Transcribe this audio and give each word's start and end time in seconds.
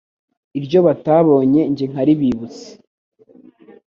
Iryo 0.59 0.79
batabonye 0.87 1.61
jye 1.77 1.85
nkaribibutsa. 1.91 2.67